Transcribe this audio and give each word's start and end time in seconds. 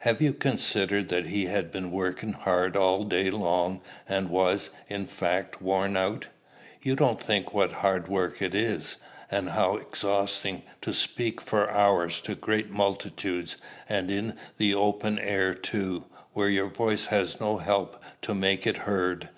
Have 0.00 0.20
you 0.20 0.32
considered 0.32 1.08
that 1.10 1.26
he 1.26 1.46
had 1.46 1.70
been 1.70 1.92
working 1.92 2.32
hard 2.32 2.76
all 2.76 3.04
day 3.04 3.30
long, 3.30 3.80
and 4.08 4.28
was, 4.28 4.70
in 4.88 5.06
fact, 5.06 5.62
worn 5.62 5.96
out? 5.96 6.26
You 6.82 6.96
don't 6.96 7.20
think 7.22 7.54
what 7.54 7.70
hard 7.74 8.08
work 8.08 8.42
it 8.42 8.56
is, 8.56 8.96
and 9.30 9.50
how 9.50 9.76
exhausting, 9.76 10.64
to 10.80 10.92
speak 10.92 11.40
for 11.40 11.70
hours 11.70 12.20
to 12.22 12.34
great 12.34 12.68
multitudes, 12.70 13.56
and 13.88 14.10
in 14.10 14.34
the 14.56 14.74
open 14.74 15.16
air 15.20 15.54
too, 15.54 16.06
where 16.32 16.48
your 16.48 16.70
voice 16.70 17.06
has 17.06 17.38
no 17.38 17.58
help 17.58 18.02
to 18.22 18.34
make 18.34 18.66
it 18.66 18.78
heard. 18.78 19.28